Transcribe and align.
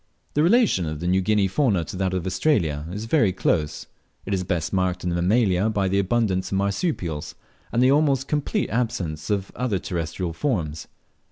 The 0.33 0.41
relation 0.41 0.87
of 0.87 0.99
the 0.99 1.05
New 1.05 1.21
Guinea 1.21 1.47
fauna 1.47 1.85
to 1.85 1.95
that 1.97 2.15
of 2.15 2.25
Australia 2.25 2.87
is 2.91 3.05
very 3.05 3.31
close. 3.31 3.85
It 4.25 4.33
is 4.33 4.43
best 4.43 4.73
marked 4.73 5.03
in 5.03 5.11
the 5.11 5.15
Mammalia 5.17 5.69
by 5.69 5.87
the 5.89 5.99
abundance 5.99 6.51
of 6.51 6.57
marsupials, 6.57 7.35
and 7.71 7.83
the 7.83 7.91
almost 7.91 8.27
complete 8.27 8.71
absence 8.71 9.29
of 9.29 9.51
all 9.55 9.65
other 9.65 9.77
terrestrial 9.77 10.33
forms. 10.33 10.87